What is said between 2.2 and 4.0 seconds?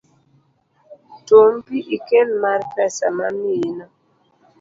mar pesa mamiyino